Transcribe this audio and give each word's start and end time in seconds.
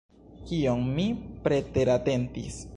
Kion 0.51 0.81
mi 0.95 1.05
preteratentis? 1.45 2.63